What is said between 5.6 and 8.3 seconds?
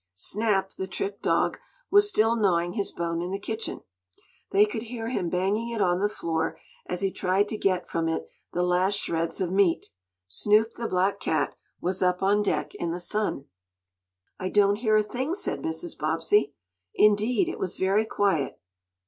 it on the floor as he tried to get from it